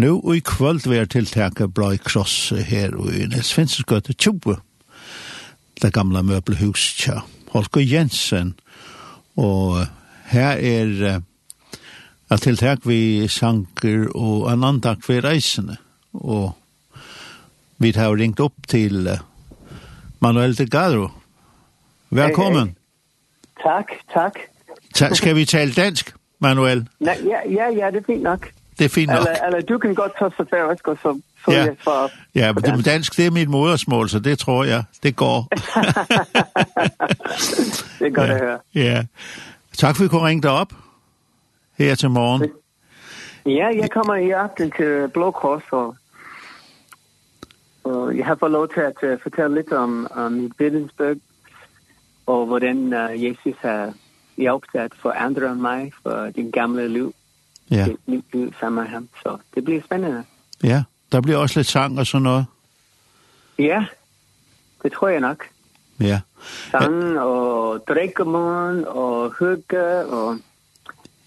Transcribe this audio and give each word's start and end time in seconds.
Nå 0.00 0.14
og 0.24 0.36
i 0.36 0.40
kvöld 0.40 0.86
vi 0.88 0.96
er 0.96 1.08
tiltaket 1.10 1.74
bra 1.74 1.90
i 1.92 1.98
kross 2.00 2.52
her 2.68 2.94
og 2.96 3.10
i 3.12 3.26
Nils 3.28 3.50
Finnsgøte 3.52 4.14
20. 4.14 4.54
Det 5.82 5.90
gamla 5.92 6.22
møblehus 6.24 6.84
tja. 6.96 7.18
Holger 7.52 7.82
Jensen. 7.84 8.54
Og 9.36 9.82
her 10.30 10.56
er 10.56 11.20
at 12.30 12.40
tiltak 12.40 12.86
vi 12.88 13.28
sanker 13.28 14.06
og 14.14 14.46
en 14.52 14.64
antak 14.64 15.04
vi 15.08 15.18
reisende. 15.20 15.76
Og 16.14 16.54
vi 17.78 17.92
har 17.96 18.16
ringt 18.16 18.40
opp 18.40 18.68
til 18.68 19.10
Manuel 20.20 20.56
de 20.56 20.68
Gadro. 20.70 21.10
Velkommen. 22.10 22.72
Hey, 22.72 23.74
hey. 23.74 23.84
Takk, 23.84 23.92
takk. 24.14 24.40
Ta 24.94 25.12
skal 25.14 25.36
vi 25.36 25.44
tale 25.44 25.76
dansk, 25.76 26.14
Manuel? 26.38 26.86
Ja, 27.04 27.18
ja, 27.44 27.68
ja, 27.68 27.90
det 27.90 28.00
er 28.00 28.08
fint 28.08 28.22
nok 28.22 28.48
det 28.80 28.86
er 28.86 28.88
fint 28.88 29.10
nok. 29.10 29.18
Eller, 29.18 29.44
eller 29.46 29.60
du 29.60 29.78
kan 29.78 29.94
godt 29.94 30.12
tage 30.18 30.30
sig 30.36 30.46
færøsk, 30.50 30.88
og 30.88 30.98
så, 31.02 31.20
så 31.44 31.52
ja. 31.52 31.74
for... 31.84 32.10
Ja, 32.34 32.52
men 32.52 32.62
det, 32.62 32.84
dansk, 32.84 33.16
det 33.16 33.26
er 33.26 33.30
mit 33.30 33.48
modersmål, 33.48 34.08
så 34.08 34.18
det 34.18 34.38
tror 34.38 34.64
jeg, 34.64 34.84
det 35.02 35.16
går. 35.16 35.48
det 37.98 38.06
er 38.06 38.10
godt 38.10 38.28
ja. 38.28 38.34
at 38.34 38.40
høre. 38.40 38.58
Ja. 38.74 39.04
Tak 39.78 39.96
for, 39.96 40.04
at 40.04 40.06
I 40.06 40.08
kunne 40.08 40.26
ringe 40.26 40.42
dig 40.42 40.50
op 40.50 40.72
her 41.78 41.94
til 41.94 42.10
morgen. 42.10 42.50
Ja, 43.46 43.68
jeg 43.80 43.90
kommer 43.90 44.14
i 44.14 44.30
aften 44.30 44.70
til 44.70 45.08
Blå 45.08 45.30
Kors, 45.30 45.62
og, 45.70 45.96
og 47.84 48.16
jeg 48.16 48.26
har 48.26 48.34
fået 48.34 48.52
lov 48.52 48.68
til 48.68 48.80
at 48.80 49.12
uh, 49.12 49.18
fortælle 49.22 49.54
lidt 49.54 49.72
om, 49.72 50.06
om 50.10 50.52
Billensberg, 50.58 51.16
og 52.26 52.46
hvordan 52.46 52.76
uh, 52.76 53.24
Jesus 53.24 53.56
har 53.60 53.92
hjulpet 54.36 54.92
for 55.02 55.10
andre 55.10 55.52
end 55.52 55.60
mig, 55.60 55.92
for 56.02 56.30
din 56.36 56.50
gamle 56.50 56.88
liv 56.88 57.14
ja. 57.70 57.84
Det 57.84 57.96
nyt 58.06 58.24
liv 58.32 58.54
sammen 58.60 58.84
med 58.84 58.90
ham. 58.90 59.08
Så 59.22 59.38
det 59.54 59.64
bliver 59.64 59.82
spændende. 59.82 60.24
Ja, 60.62 60.82
der 61.12 61.20
bliver 61.20 61.38
også 61.38 61.58
lidt 61.58 61.66
sang 61.66 61.98
og 61.98 62.06
sådan 62.06 62.22
noget. 62.22 62.46
Ja, 63.58 63.84
det 64.82 64.92
tror 64.92 65.08
jeg 65.08 65.20
nok. 65.20 65.46
Ja. 66.00 66.20
Sang 66.70 67.12
ja. 67.12 67.20
og 67.20 67.84
drikkemål 67.88 68.84
og 68.84 69.34
hygge 69.38 70.06
og... 70.06 70.38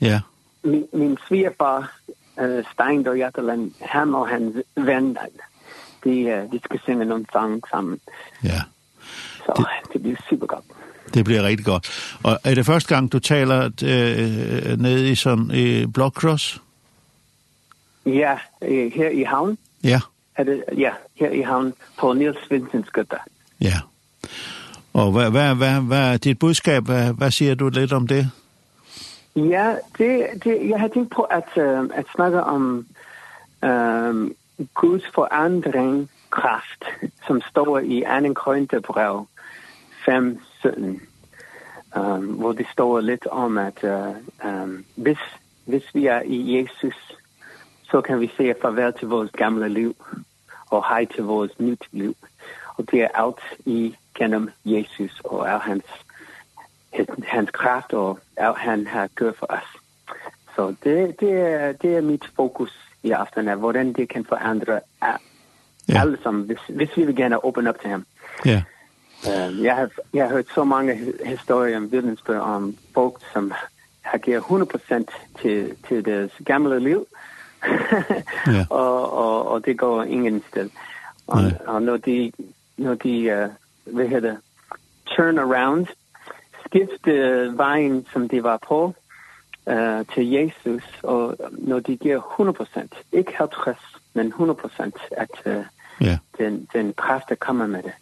Ja. 0.02 0.22
Min, 0.64 0.86
min 0.94 1.18
svigerfar, 1.28 1.94
uh, 2.42 2.64
Stein 2.73 3.08
og 3.08 3.18
Jatterland, 3.18 3.72
ham 3.81 4.14
og 4.14 4.28
hans 4.28 4.56
ven, 4.75 5.18
de, 6.03 6.44
uh, 6.44 6.52
de 6.52 6.59
skal 6.64 6.80
synge 6.84 7.06
nogle 7.06 7.25
sang 7.34 7.64
sammen. 7.70 8.00
Ja. 8.44 8.62
Så 9.38 9.53
det, 9.58 9.94
det 9.94 10.02
bliver 10.02 10.18
super 10.30 10.48
godt. 10.48 10.66
Det 11.14 11.25
bliver 11.25 11.44
rigtig 11.44 11.66
godt. 11.66 12.17
Og 12.23 12.39
er 12.44 12.56
det 12.56 12.66
første 12.66 12.95
gang, 12.95 13.11
du 13.11 13.19
taler 13.19 13.66
øh, 13.66 14.80
nede 14.80 15.11
i 15.11 15.16
sådan 15.16 15.52
i 15.53 15.86
Blockcross? 15.86 16.61
Ja, 18.06 18.38
her 18.95 19.09
i 19.09 19.23
havn. 19.23 19.58
Ja. 19.84 20.00
Er 20.36 20.44
det, 20.44 20.64
ja, 20.78 20.91
her 21.16 21.30
i 21.30 21.41
havn 21.41 21.73
på 22.00 22.14
Niels 22.14 22.52
Vincents 22.52 22.89
Gøtter. 22.89 23.17
Ja. 23.61 23.73
Og 24.94 25.11
hvad, 25.11 25.31
hvad, 25.31 25.56
hvad, 25.56 25.81
hvad 25.81 26.14
er 26.14 26.17
dit 26.17 26.39
budskab? 26.39 26.84
Hvad, 26.84 27.14
hvad 27.14 27.31
siger 27.31 27.56
du 27.56 27.69
lidt 27.69 27.94
om 27.94 28.08
det? 28.08 28.31
Ja, 29.36 29.75
det, 29.97 30.28
det, 30.44 30.69
jeg 30.69 30.80
har 30.80 30.88
tænkt 30.88 31.11
på 31.11 31.22
at, 31.22 31.58
øh, 31.58 31.89
at 31.94 32.06
snakke 32.16 32.44
om 32.44 32.86
øh, 33.64 34.31
Guds 34.73 35.03
forandring 35.16 36.09
kraft, 36.30 36.84
som 37.28 37.41
står 37.50 37.80
i 37.80 38.03
anden 38.08 38.34
grøntebrev 38.34 39.28
5:17 40.09 41.00
um, 41.96 42.26
hvor 42.26 42.52
det 42.52 42.68
står 42.72 43.02
litt 43.02 43.28
om 43.28 43.58
at 43.58 43.84
uh, 43.84 44.16
um, 44.46 44.86
hvis, 44.96 45.20
hvis 45.66 45.84
vi 45.94 46.06
er 46.06 46.22
i 46.26 46.58
Jesus, 46.58 47.18
så 47.84 48.02
kan 48.02 48.20
vi 48.20 48.31
se 48.38 48.56
farvel 48.62 48.94
til 48.94 49.08
vores 49.08 49.31
gamle 49.31 49.70
liv 49.70 49.96
og 50.70 50.86
hej 50.88 51.06
til 51.06 51.24
vores 51.24 51.59
nyt 51.59 51.88
liv. 51.92 52.16
Og 52.78 52.92
det 52.92 53.02
er 53.02 53.08
alt 53.14 53.44
i 53.66 53.96
gennem 54.16 54.50
Jesus 54.66 55.22
og 55.24 55.48
er 55.48 55.59
hans, 55.59 55.86
hans 57.24 57.52
kraft 57.52 57.94
og 57.94 58.20
alt 58.38 58.58
han 58.58 58.88
har 58.88 59.08
gjort 59.08 59.35
for 59.38 59.46
os. 59.50 59.70
Så 60.56 60.75
det, 60.84 61.20
det, 61.20 61.31
er, 61.31 61.72
det 61.72 61.96
er 61.96 62.02
mit 62.02 62.25
fokus 62.35 62.72
i 63.03 63.12
aften, 63.12 63.47
er 63.47 63.56
hvordan 63.56 63.94
det 63.94 64.09
kan 64.09 64.25
forandre 64.25 64.80
alle 65.02 66.12
yeah. 66.12 66.24
som, 66.24 66.41
hvis, 66.41 66.59
hvis 66.70 66.97
vi 66.97 67.06
vil 67.06 67.16
gerne 67.16 67.46
åbne 67.46 67.70
op 67.70 67.80
til 67.81 67.90
ham. 67.90 68.06
Ja. 68.46 68.52
Yeah. 68.52 68.62
Um, 69.28 69.63
jeg, 69.63 69.75
har, 69.75 69.89
jeg 70.13 70.23
har 70.23 70.35
hørt 70.35 70.45
så 70.56 70.63
mange 70.63 71.00
historier 71.25 71.78
om 71.78 71.91
vidensbøger 71.91 72.39
om 72.39 72.75
folk, 72.94 73.22
som 73.34 73.53
har 74.01 74.17
givet 74.17 74.41
100% 74.41 75.41
til, 75.41 75.75
til 75.88 76.06
deres 76.06 76.31
gamle 76.45 76.79
liv, 76.79 77.06
ja. 78.47 78.66
og, 78.69 79.13
og, 79.13 79.47
og 79.47 79.66
det 79.66 79.78
går 79.78 80.03
ingen 80.03 80.44
sted. 80.50 80.69
Og, 81.28 81.41
Nej. 81.41 81.51
og 81.67 81.81
når 81.81 81.97
de, 81.97 82.31
når 82.78 82.94
de 82.94 83.47
uh, 83.85 83.94
hvad 83.94 84.07
hedder, 84.07 84.35
turn 85.06 85.40
around, 85.40 85.88
skifte 86.66 87.13
vejen, 87.57 88.05
som 88.13 88.29
de 88.29 88.44
var 88.44 88.57
på, 88.67 88.94
uh, 89.72 90.05
til 90.13 90.29
Jesus, 90.31 90.84
og 91.03 91.38
når 91.51 91.79
de 91.79 91.97
giver 91.97 92.22
100%, 93.00 93.01
ikke 93.11 93.38
50, 93.38 93.78
men 94.13 94.34
100% 94.34 94.91
at 95.11 95.29
uh, 95.45 95.66
ja. 96.01 96.17
den, 96.38 96.67
den 96.73 96.94
kraft, 96.94 97.29
der 97.29 97.35
kommer 97.35 97.67
med 97.67 97.84
det. 97.84 97.94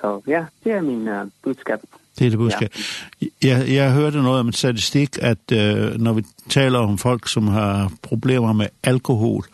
Så 0.00 0.22
ja, 0.26 0.44
det 0.64 0.72
er 0.72 0.80
min 0.80 1.08
uh, 1.08 1.28
budskab. 1.42 1.80
Det 2.18 2.26
er 2.26 2.30
det 2.30 2.38
budskab. 2.38 2.74
Ja. 3.22 3.26
Jeg, 3.42 3.74
jeg 3.74 3.92
hørte 3.92 4.22
noget 4.22 4.40
om 4.40 4.46
en 4.46 4.52
statistik, 4.52 5.18
at 5.22 5.52
øh, 5.52 6.00
når 6.00 6.12
vi 6.12 6.24
taler 6.48 6.78
om 6.78 6.98
folk, 6.98 7.28
som 7.28 7.48
har 7.48 7.92
problemer 8.02 8.52
med 8.52 8.66
alkohol, 8.84 9.44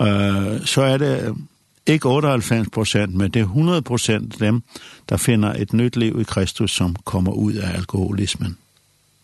øh, 0.00 0.60
så 0.64 0.82
er 0.82 0.96
det 0.96 1.36
ikke 1.86 2.08
98 2.08 2.68
procent, 2.70 3.14
men 3.14 3.30
det 3.30 3.40
er 3.40 3.44
100 3.44 3.82
procent 3.82 4.40
dem, 4.40 4.62
der 5.08 5.16
finder 5.16 5.52
et 5.52 5.72
nyt 5.72 5.96
liv 5.96 6.20
i 6.20 6.24
Kristus, 6.24 6.70
som 6.70 6.96
kommer 7.04 7.32
ud 7.32 7.54
af 7.54 7.76
alkoholismen. 7.76 8.58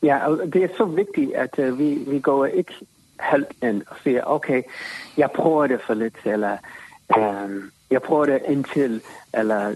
Ja, 0.02 0.26
og 0.26 0.52
det 0.52 0.64
er 0.64 0.68
så 0.76 0.84
vigtigt, 0.84 1.32
at 1.34 1.58
uh, 1.58 1.78
vi, 1.78 1.98
vi 2.06 2.20
går 2.20 2.46
ikke 2.46 2.72
halvt 3.18 3.52
ind 3.62 3.82
og 3.86 3.96
siger, 4.02 4.22
okay, 4.24 4.62
jeg 5.16 5.30
prøver 5.30 5.66
det 5.66 5.80
for 5.86 5.94
lidt, 5.94 6.16
eller 6.24 6.56
Um, 7.16 7.70
jeg 7.90 8.02
prøver 8.02 8.26
det 8.26 8.40
indtil, 8.48 9.00
eller 9.34 9.74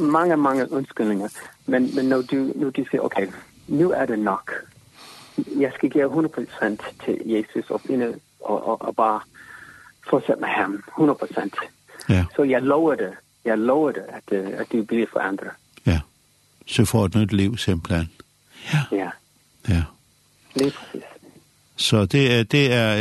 mange, 0.00 0.36
mange 0.36 0.72
undskyldninger, 0.72 1.28
men, 1.66 1.94
men 1.94 2.04
når, 2.04 2.22
du, 2.22 2.52
når 2.54 2.70
du 2.70 2.84
siger, 2.90 3.00
okay, 3.00 3.26
nu 3.68 3.90
er 3.90 4.06
det 4.06 4.18
nok. 4.18 4.52
Jeg 5.58 5.72
skal 5.74 5.90
give 5.90 6.26
100% 6.26 7.04
til 7.04 7.20
Jesus 7.24 7.70
og 7.70 7.80
finde, 7.80 8.14
og, 8.40 8.66
og, 8.66 8.82
og 8.82 8.96
bare 8.96 9.20
fortsætte 10.10 10.40
med 10.40 10.48
ham, 10.48 10.82
100%. 10.98 11.68
Ja. 12.08 12.24
Så 12.36 12.42
jeg 12.42 12.62
lover 12.62 12.94
det, 12.94 13.10
jeg 13.44 13.58
lover 13.58 13.92
det, 13.92 14.04
at, 14.08 14.32
at 14.32 14.66
du 14.72 14.82
bliver 14.82 15.06
forandret. 15.12 15.50
Ja, 15.86 16.00
så 16.66 16.84
får 16.84 17.04
et 17.04 17.14
nyt 17.14 17.32
liv 17.32 17.56
simpelthen. 17.56 18.10
Ja. 18.72 18.96
Ja. 18.96 19.10
Ja. 19.68 19.82
Lige 20.54 20.70
præcis. 20.70 21.02
Så 21.76 22.04
det 22.04 22.34
er, 22.34 22.42
det 22.42 22.72
er 22.72 22.94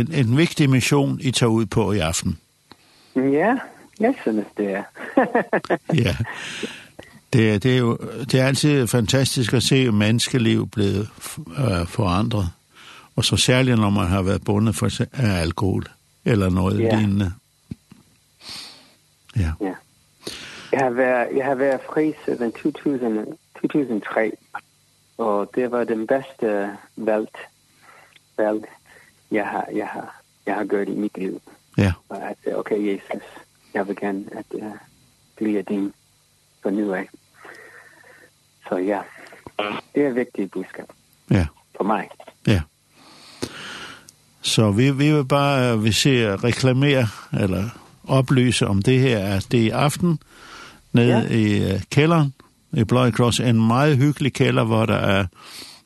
en, 0.00 0.12
en 0.12 0.36
vigtig 0.36 0.70
mission, 0.70 1.20
I 1.20 1.30
tager 1.30 1.50
ud 1.50 1.66
på 1.66 1.92
i 1.92 1.98
aften. 1.98 2.38
Ja, 3.16 3.58
jeg 4.00 4.14
synes 4.22 4.46
det 4.56 4.70
er. 4.74 4.82
ja. 6.04 6.16
Det, 7.32 7.62
det, 7.62 7.74
er 7.74 7.78
jo, 7.78 7.96
det 8.30 8.34
er 8.34 8.46
altid 8.46 8.86
fantastisk 8.86 9.52
at 9.52 9.62
se 9.62 9.90
menneskeliv 9.90 10.68
blevet 10.68 11.08
øh, 11.58 11.86
forandret. 11.86 12.46
Og 13.16 13.24
så 13.24 13.36
særligt, 13.36 13.78
når 13.78 13.90
man 13.90 14.06
har 14.06 14.22
været 14.22 14.44
bundet 14.44 14.74
for, 14.74 14.88
af 15.12 15.40
alkohol 15.40 15.84
eller 16.24 16.50
noget 16.50 16.80
ja. 16.80 16.96
lignende. 16.96 17.32
Ja. 19.36 19.52
ja. 19.60 19.74
Jeg 20.72 20.80
har 20.80 20.90
været, 20.90 21.36
jeg 21.36 21.44
har 21.44 21.54
været 21.54 21.80
fri 21.92 22.12
siden 22.24 22.52
2000, 22.52 23.26
2003, 23.60 24.32
og 25.18 25.50
det 25.54 25.70
var 25.70 25.84
den 25.84 26.06
bedste 26.06 26.70
valg, 26.96 27.28
valg 28.36 28.64
jeg, 29.30 29.46
har, 29.46 29.68
jeg, 29.74 29.86
har, 29.86 30.22
jeg 30.46 30.54
har 30.54 30.64
gjort 30.64 30.88
i 30.88 30.94
mit 30.94 31.18
liv. 31.18 31.32
Mm. 31.32 31.53
Ja. 31.78 31.92
Og 32.08 32.30
at, 32.30 32.54
okay, 32.54 32.94
Jesus, 32.94 33.22
jeg 33.74 33.88
vil 33.88 33.96
gerne 33.96 34.24
at 34.32 34.44
uh, 34.52 34.62
blive 35.36 35.62
din 35.62 35.92
for 36.62 36.70
nu 36.70 36.92
af. 36.92 37.08
Så 38.68 38.76
ja, 38.76 39.00
det 39.94 40.06
er 40.06 40.12
vigtigt 40.12 40.50
budskab. 40.50 40.84
Ja. 41.30 41.46
For 41.76 41.84
mig. 41.84 42.08
Ja. 42.46 42.60
Så 44.40 44.70
vi, 44.70 44.90
vi 44.90 45.12
vil 45.12 45.24
bare, 45.24 45.82
vi 45.82 45.92
ser 45.92 46.44
reklamere, 46.44 47.08
eller 47.40 47.68
oplyse 48.08 48.66
om 48.66 48.82
det 48.82 49.00
her, 49.00 49.18
at 49.18 49.46
det 49.52 49.60
er 49.60 49.64
i 49.64 49.70
aften, 49.70 50.18
nede 50.92 51.18
ja. 51.18 51.34
i 51.34 51.74
uh, 51.74 51.80
kælderen, 51.90 52.34
i 52.72 52.84
Bløj 52.84 53.10
Cross, 53.10 53.40
en 53.40 53.66
meget 53.66 53.96
hyggelig 53.96 54.32
kælder, 54.32 54.64
hvor 54.64 54.86
der 54.86 54.94
er, 54.94 55.26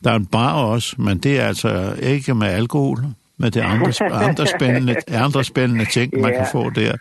der 0.04 0.10
er 0.10 0.16
en 0.16 0.26
bar 0.26 0.52
også, 0.52 1.00
men 1.00 1.18
det 1.18 1.40
er 1.40 1.46
altså 1.46 1.94
ikke 2.02 2.34
med 2.34 2.48
alkohol 2.48 3.04
men 3.38 3.52
det 3.52 3.62
er 3.62 3.66
andre, 3.66 4.12
andre, 4.12 4.46
spændende, 4.46 4.96
andre 5.08 5.44
spændende 5.44 5.84
ting, 5.84 6.20
man 6.20 6.32
ja. 6.32 6.36
kan 6.36 6.46
få 6.52 6.70
der. 6.70 6.96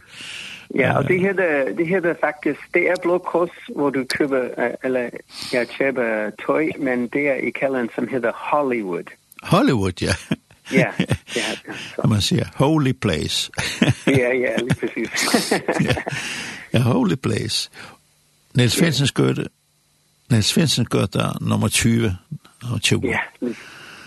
Ja, 0.76 0.98
og 0.98 1.08
det 1.08 1.20
hedder, 1.20 1.76
det 1.78 1.88
hedder 1.88 2.14
faktisk, 2.22 2.60
det 2.74 2.90
er 2.90 2.96
Blå 3.04 3.18
Kors, 3.18 3.50
hvor 3.76 3.90
du 3.90 4.06
køber, 4.10 4.72
eller 4.84 5.10
jeg 5.54 5.68
køber 5.68 6.30
tøj, 6.46 6.70
men 6.80 7.08
det 7.08 7.30
er 7.30 7.36
i 7.36 7.50
kalden, 7.50 7.90
som 7.96 8.08
hedder 8.08 8.32
Hollywood. 8.36 9.04
Hollywood, 9.44 10.02
ja. 10.02 10.14
Ja, 10.72 10.88
ja. 11.36 11.42
Så. 11.96 12.08
Man 12.08 12.22
siger, 12.22 12.46
holy 12.56 12.92
place. 12.92 13.52
ja, 14.08 14.36
ja, 14.36 14.56
lige 14.58 14.76
præcis. 14.80 15.52
ja. 15.88 15.94
ja, 16.74 16.80
holy 16.80 17.16
place. 17.16 17.70
Niels 18.54 18.80
Finsen 18.80 19.08
skøtte, 19.08 19.48
Niels 20.30 20.54
Finsen 20.54 20.86
skøtte 20.86 21.20
nummer 21.42 21.68
20. 21.68 22.18
20. 22.82 23.02
Ja, 23.04 23.20
lige 23.42 23.56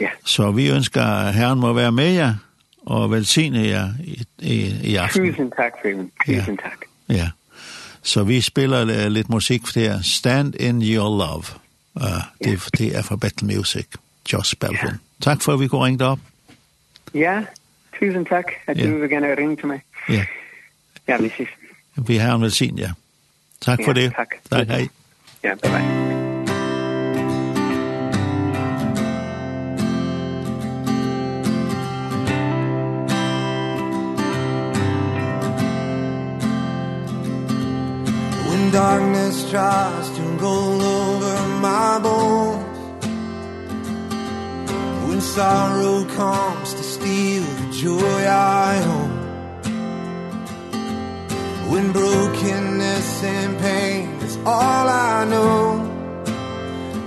Ja. 0.00 0.08
Så 0.24 0.50
vi 0.50 0.70
ønsker, 0.70 1.30
Herren 1.30 1.60
må 1.60 1.72
være 1.72 1.92
med 1.92 2.12
jer, 2.12 2.34
og 2.86 3.10
velsigne 3.10 3.66
jer 3.66 3.88
i, 4.04 4.24
i, 4.38 4.76
i 4.82 4.96
aften. 4.96 5.26
Tusind 5.26 5.52
tak, 5.56 5.72
Freeman. 5.82 6.10
Tusind 6.26 6.58
ja. 6.62 6.68
tak. 6.68 6.78
Ja. 7.08 7.30
Så 8.02 8.24
vi 8.24 8.40
spiller 8.40 8.82
uh, 8.82 9.12
litt 9.12 9.28
musik 9.28 9.66
for 9.66 9.72
det 9.72 9.82
her. 9.82 10.02
Stand 10.02 10.54
in 10.54 10.82
your 10.82 11.08
love. 11.18 11.44
Uh, 11.94 12.02
det, 12.44 12.50
ja. 12.50 12.56
det 12.78 12.96
er 12.96 13.02
fra 13.02 13.16
Battle 13.16 13.56
Music. 13.56 13.86
Josh 14.32 14.56
Belvin. 14.60 14.98
Ja. 15.26 15.34
For, 15.34 15.52
at 15.52 15.60
vi 15.60 15.68
kunne 15.68 15.84
ringe 15.84 16.04
opp. 16.04 16.20
Ja, 17.14 17.42
tusen 18.00 18.24
tak, 18.24 18.44
at 18.66 18.78
ja. 18.78 18.86
du 18.86 18.98
vil 18.98 19.10
gerne 19.10 19.36
ringe 19.36 19.56
til 19.56 19.66
mig. 19.66 19.80
Ja. 20.08 20.24
Ja, 21.08 21.16
vi 21.16 21.28
ses. 21.28 21.48
Vi 21.96 22.16
har 22.16 22.34
en 22.34 22.42
velsigne, 22.42 22.80
ja. 22.80 22.90
Takk 23.60 23.84
for 23.84 23.98
ja, 23.98 24.04
det. 24.04 24.12
Tak. 24.16 24.28
Tak, 24.50 24.66
hej. 24.66 24.88
Ja, 25.44 25.54
bye-bye. 25.54 26.19
When 38.70 38.82
darkness 38.82 39.50
tries 39.50 40.10
to 40.10 40.22
roll 40.38 40.80
over 40.80 41.48
my 41.58 41.98
bones. 41.98 42.78
When 45.08 45.20
sorrow 45.20 46.04
comes 46.04 46.74
to 46.74 46.82
steal 46.84 47.42
the 47.42 47.72
joy 47.72 48.22
I 48.28 48.80
own. 48.94 49.10
When 51.68 51.90
brokenness 51.90 53.24
and 53.24 53.58
pain 53.58 54.08
is 54.20 54.36
all 54.46 54.86
I 54.88 55.24
know. 55.24 55.82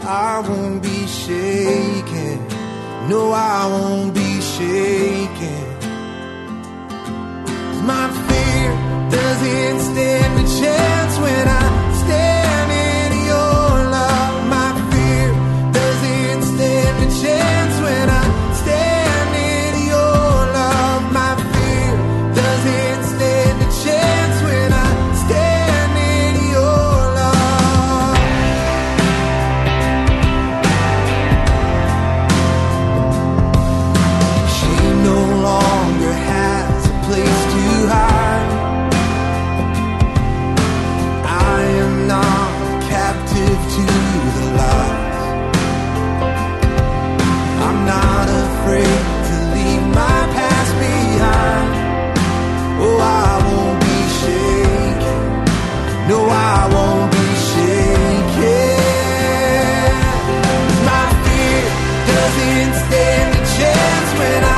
I 0.04 0.44
won't 0.46 0.84
be 0.84 1.08
shaken. 1.08 2.46
No, 3.08 3.32
I 3.32 3.68
won't 3.68 4.14
be 4.14 4.42
shaken. 4.42 5.64
My 7.86 8.10
stand 62.88 63.36
a 63.36 63.44
chance 63.56 64.20
when 64.20 64.44
I 64.44 64.53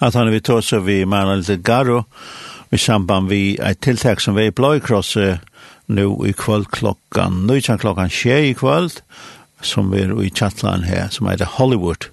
at 0.00 0.16
han 0.16 0.30
vi 0.32 0.40
ta 0.40 0.60
seg 0.64 0.86
vi 0.86 1.02
Manuel 1.04 1.44
garo 1.62 2.04
i 2.70 2.78
samband 2.78 3.28
vi 3.28 3.58
et 3.58 3.80
tiltak 3.82 4.20
som 4.20 4.36
vi 4.38 4.48
i 4.48 4.54
bløykrosset 4.54 5.40
nå 5.90 6.06
i 6.26 6.32
kvöld 6.36 6.68
klokkan, 6.70 7.42
nøytjan 7.48 7.80
klokkan 7.82 8.12
tje 8.14 8.36
i 8.50 8.54
kvöld, 8.54 9.00
som 9.60 9.90
vi 9.90 10.04
er 10.04 10.12
i 10.22 10.30
Chatland 10.30 10.86
her, 10.86 11.08
som 11.10 11.26
heter 11.26 11.50
Hollywood, 11.56 12.06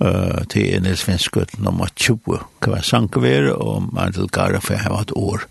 uh, 0.00 0.40
til 0.48 0.80
Nils 0.82 1.04
Finskut 1.04 1.58
nummer 1.60 1.92
20, 1.96 2.40
kan 2.62 2.72
være 2.72 2.88
sanke 2.88 3.20
og 3.52 3.90
Manuel 3.92 4.32
garo 4.32 4.60
for 4.60 4.74
jeg 4.74 4.88
har 4.88 5.04
et 5.04 5.12
år 5.16 5.44